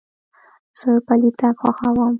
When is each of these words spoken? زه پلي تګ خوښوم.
زه 0.79 0.89
پلي 1.07 1.29
تګ 1.39 1.55
خوښوم. 1.61 1.99